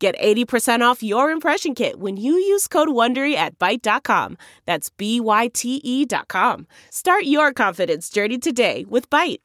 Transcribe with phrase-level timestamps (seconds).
[0.00, 4.38] Get 80% off your impression kit when you use code WONDERY at Byte.com.
[4.64, 6.66] That's B-Y-T-E dot com.
[6.88, 9.40] Start your confidence journey today with Byte.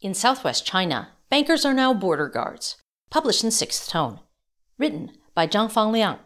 [0.00, 2.76] In southwest China, bankers are now border guards.
[3.08, 4.18] Published in sixth tone.
[4.78, 6.18] Written by Zhangfang Liang.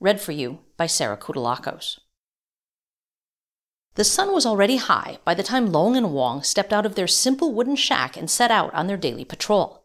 [0.00, 1.98] Read for you by Sarah Kutulakos.
[3.96, 7.06] The sun was already high by the time Long and Wong stepped out of their
[7.06, 9.77] simple wooden shack and set out on their daily patrol.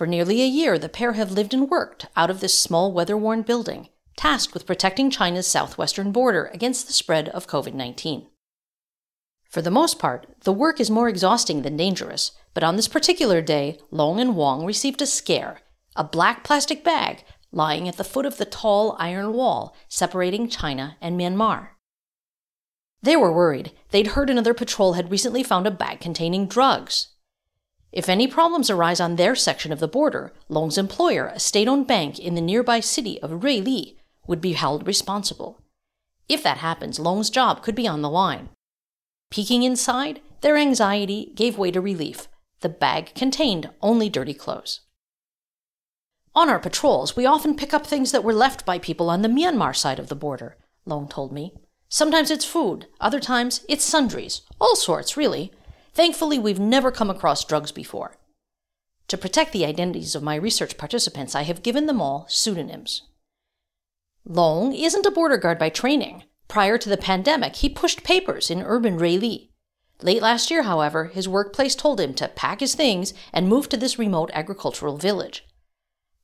[0.00, 3.18] For nearly a year, the pair have lived and worked out of this small weather
[3.18, 8.26] worn building, tasked with protecting China's southwestern border against the spread of COVID 19.
[9.50, 13.42] For the most part, the work is more exhausting than dangerous, but on this particular
[13.42, 15.60] day, Long and Wong received a scare
[15.94, 17.22] a black plastic bag
[17.52, 21.72] lying at the foot of the tall iron wall separating China and Myanmar.
[23.02, 23.72] They were worried.
[23.90, 27.08] They'd heard another patrol had recently found a bag containing drugs.
[27.92, 31.86] If any problems arise on their section of the border, Long's employer, a state owned
[31.86, 35.60] bank in the nearby city of Ruili, would be held responsible.
[36.28, 38.50] If that happens, Long's job could be on the line.
[39.30, 42.28] Peeking inside, their anxiety gave way to relief.
[42.60, 44.80] The bag contained only dirty clothes.
[46.34, 49.28] On our patrols, we often pick up things that were left by people on the
[49.28, 51.52] Myanmar side of the border, Long told me.
[51.88, 55.50] Sometimes it's food, other times it's sundries, all sorts, really.
[55.92, 58.16] Thankfully, we've never come across drugs before.
[59.08, 63.02] To protect the identities of my research participants, I have given them all pseudonyms.
[64.24, 66.24] Long isn't a border guard by training.
[66.46, 69.48] Prior to the pandemic, he pushed papers in urban Ruili.
[70.02, 73.76] Late last year, however, his workplace told him to pack his things and move to
[73.76, 75.44] this remote agricultural village.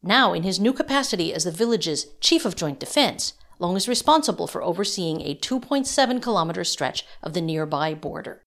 [0.02, 4.46] Now, in his new capacity as the village's chief of joint defense, Long is responsible
[4.46, 8.42] for overseeing a 2.7 kilometer stretch of the nearby border.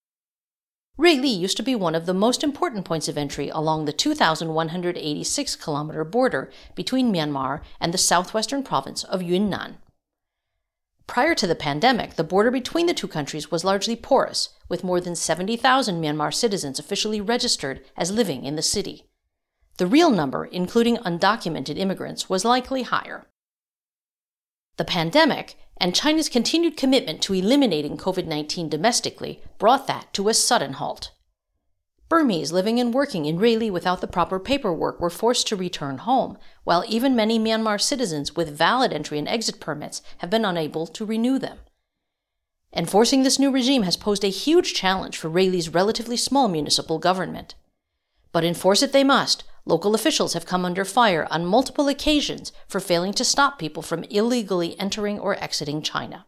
[0.99, 5.55] Ruili used to be one of the most important points of entry along the 2,186
[5.55, 9.77] kilometer border between Myanmar and the southwestern province of Yunnan.
[11.07, 14.99] Prior to the pandemic, the border between the two countries was largely porous, with more
[14.99, 19.05] than 70,000 Myanmar citizens officially registered as living in the city.
[19.77, 23.25] The real number, including undocumented immigrants, was likely higher.
[24.79, 30.33] The pandemic and China's continued commitment to eliminating COVID 19 domestically brought that to a
[30.33, 31.11] sudden halt.
[32.07, 36.37] Burmese living and working in Ruili without the proper paperwork were forced to return home,
[36.63, 41.03] while even many Myanmar citizens with valid entry and exit permits have been unable to
[41.03, 41.57] renew them.
[42.73, 47.53] Enforcing this new regime has posed a huge challenge for Ruili's relatively small municipal government.
[48.31, 52.79] But enforce it they must, Local officials have come under fire on multiple occasions for
[52.79, 56.25] failing to stop people from illegally entering or exiting China.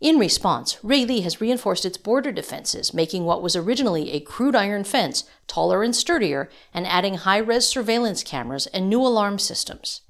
[0.00, 4.84] In response, Ruili has reinforced its border defenses, making what was originally a crude iron
[4.84, 10.02] fence taller and sturdier and adding high res surveillance cameras and new alarm systems.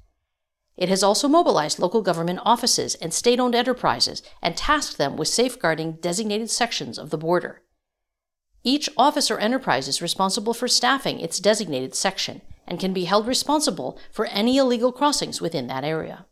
[0.75, 5.29] It has also mobilized local government offices and state owned enterprises and tasked them with
[5.29, 7.61] safeguarding designated sections of the border.
[8.67, 13.27] Each office or enterprise is responsible for staffing its designated section and can be held
[13.27, 16.25] responsible for any illegal crossings within that area.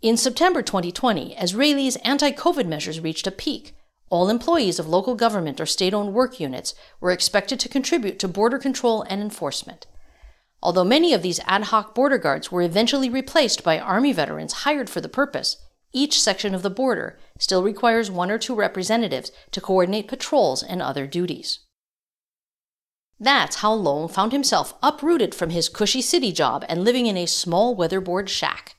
[0.00, 3.74] In September 2020, as Ruili's anti COVID measures reached a peak,
[4.08, 8.26] all employees of local government or state owned work units were expected to contribute to
[8.26, 9.86] border control and enforcement.
[10.62, 14.88] Although many of these ad hoc border guards were eventually replaced by Army veterans hired
[14.88, 15.58] for the purpose,
[15.94, 20.82] each section of the border still requires one or two representatives to coordinate patrols and
[20.82, 21.60] other duties.
[23.18, 27.26] That's how Long found himself uprooted from his cushy city job and living in a
[27.26, 28.74] small weatherboard shack.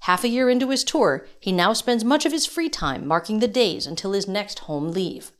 [0.00, 3.38] Half a year into his tour, he now spends much of his free time marking
[3.38, 5.30] the days until his next home leave.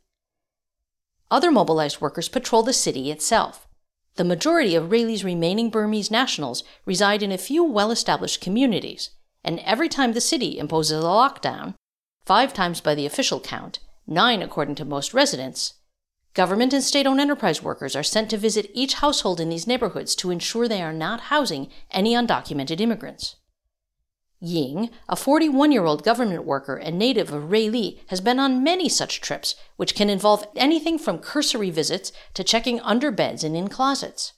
[1.31, 3.67] Other mobilized workers patrol the city itself.
[4.15, 9.09] The majority of Ruili's remaining Burmese nationals reside in a few well established communities,
[9.43, 11.75] and every time the city imposes a lockdown,
[12.25, 15.75] five times by the official count, nine according to most residents,
[16.33, 20.15] government and state owned enterprise workers are sent to visit each household in these neighborhoods
[20.15, 23.35] to ensure they are not housing any undocumented immigrants.
[24.43, 28.89] Ying, a 41 year old government worker and native of Ruili, has been on many
[28.89, 33.67] such trips, which can involve anything from cursory visits to checking under beds and in
[33.67, 34.33] closets.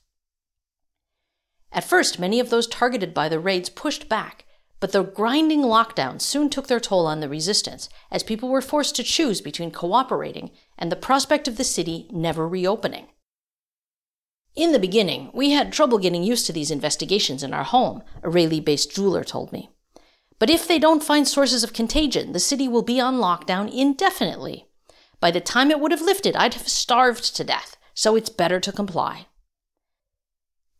[1.72, 4.44] At first, many of those targeted by the raids pushed back,
[4.80, 8.96] But the grinding lockdown soon took their toll on the resistance, as people were forced
[8.96, 13.06] to choose between cooperating and the prospect of the city never reopening.
[14.54, 18.28] In the beginning, we had trouble getting used to these investigations in our home, a
[18.28, 19.70] Ruili based jeweler told me.
[20.38, 24.66] But if they don't find sources of contagion, the city will be on lockdown indefinitely.
[25.18, 28.60] By the time it would have lifted, I'd have starved to death, so it's better
[28.60, 29.26] to comply.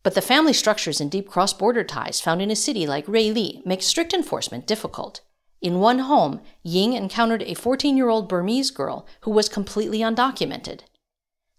[0.05, 3.65] But the family structures and deep cross border ties found in a city like Ruili
[3.65, 5.21] make strict enforcement difficult.
[5.61, 10.81] In one home, Ying encountered a 14 year old Burmese girl who was completely undocumented.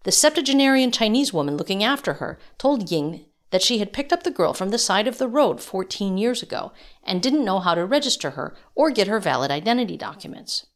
[0.05, 4.31] The septuagenarian Chinese woman looking after her told Ying that she had picked up the
[4.31, 6.71] girl from the side of the road 14 years ago
[7.03, 10.67] and didn't know how to register her or get her valid identity documents.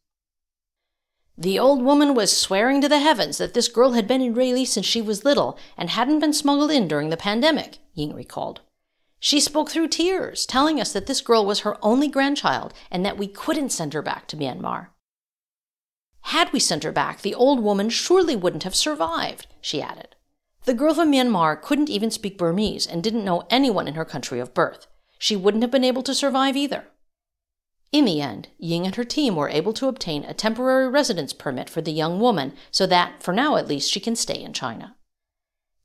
[1.40, 4.66] The old woman was swearing to the heavens that this girl had been in Ruili
[4.66, 8.60] since she was little and hadn't been smuggled in during the pandemic, Ying recalled.
[9.18, 13.16] She spoke through tears, telling us that this girl was her only grandchild and that
[13.16, 14.88] we couldn't send her back to Myanmar.
[16.24, 20.16] Had we sent her back, the old woman surely wouldn't have survived, she added.
[20.66, 24.40] The girl from Myanmar couldn't even speak Burmese and didn't know anyone in her country
[24.40, 24.86] of birth.
[25.18, 26.84] She wouldn't have been able to survive either.
[27.92, 31.68] In the end, Ying and her team were able to obtain a temporary residence permit
[31.68, 34.96] for the young woman so that, for now at least, she can stay in China.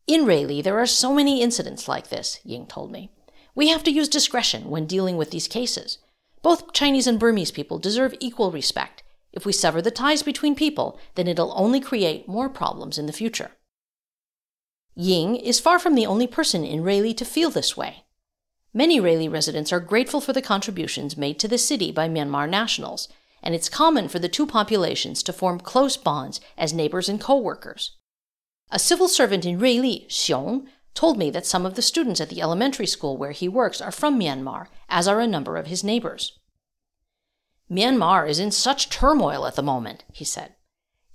[0.06, 3.12] In Ruili, there are so many incidents like this, Ying told me.
[3.56, 5.98] We have to use discretion when dealing with these cases.
[6.44, 9.02] Both Chinese and Burmese people deserve equal respect.
[9.34, 13.14] If we sever the ties between people, then it'll only create more problems in the
[13.14, 13.52] future.
[14.94, 18.05] Ying is far from the only person in Ruili to feel this way.
[18.78, 23.08] Many Ruili residents are grateful for the contributions made to the city by Myanmar nationals,
[23.42, 27.38] and it's common for the two populations to form close bonds as neighbors and co
[27.38, 27.92] workers.
[28.70, 32.42] A civil servant in Ruili, Xiong, told me that some of the students at the
[32.42, 36.38] elementary school where he works are from Myanmar, as are a number of his neighbors.
[37.72, 40.54] Myanmar is in such turmoil at the moment, he said.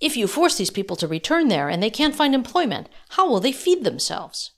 [0.01, 3.41] If you force these people to return there and they can't find employment, how will
[3.41, 4.53] they feed themselves?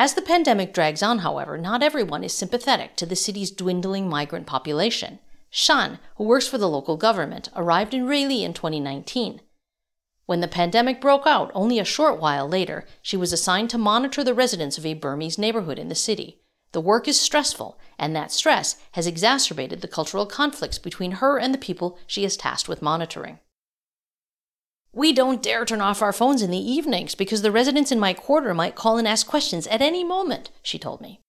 [0.00, 4.46] As the pandemic drags on, however, not everyone is sympathetic to the city's dwindling migrant
[4.46, 5.18] population.
[5.50, 9.40] Shan, who works for the local government, arrived in Ruili in 2019.
[10.26, 14.22] When the pandemic broke out, only a short while later, she was assigned to monitor
[14.22, 16.42] the residents of a Burmese neighborhood in the city.
[16.70, 21.52] The work is stressful, and that stress has exacerbated the cultural conflicts between her and
[21.52, 23.40] the people she is tasked with monitoring.
[24.92, 28.14] We don't dare turn off our phones in the evenings because the residents in my
[28.14, 31.20] quarter might call and ask questions at any moment, she told me.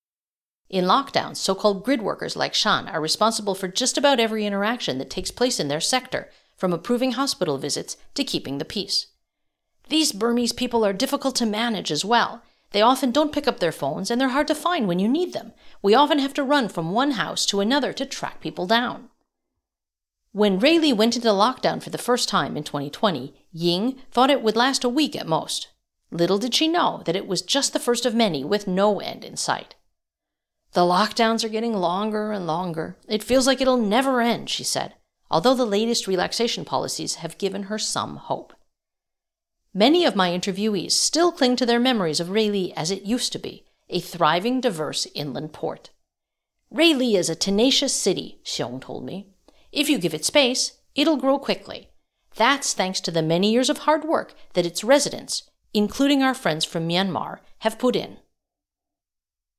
[0.70, 4.98] In lockdowns, so called grid workers like Shan are responsible for just about every interaction
[5.00, 9.08] that takes place in their sector, from approving hospital visits to keeping the peace.
[9.88, 12.44] These Burmese people are difficult to manage as well.
[12.72, 15.34] They often don't pick up their phones and they're hard to find when you need
[15.34, 15.54] them.
[15.82, 19.10] We often have to run from one house to another to track people down.
[20.32, 24.56] When Ruili went into lockdown for the first time in 2020, Ying thought it would
[24.56, 25.70] last a week at most.
[26.12, 29.24] Little did she know that it was just the first of many with no end
[29.24, 29.76] in sight.
[30.74, 32.98] The lockdowns are getting longer and longer.
[33.08, 34.94] It feels like it'll never end, she said,
[35.32, 38.54] although the latest relaxation policies have given her some hope.
[39.74, 43.40] Many of my interviewees still cling to their memories of Ruili as it used to
[43.40, 45.90] be, a thriving, diverse inland port.
[46.74, 49.28] Ruili is a tenacious city, Xiong told me.
[49.72, 51.89] If you give it space, it'll grow quickly.
[52.36, 56.66] That's thanks to the many years of hard work that its residents, including our friends
[56.66, 58.18] from Myanmar, have put in.